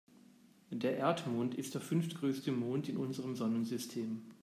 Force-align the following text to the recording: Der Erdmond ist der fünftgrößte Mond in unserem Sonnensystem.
Der 0.71 0.97
Erdmond 0.97 1.53
ist 1.53 1.75
der 1.75 1.81
fünftgrößte 1.81 2.51
Mond 2.51 2.89
in 2.89 2.97
unserem 2.97 3.35
Sonnensystem. 3.35 4.23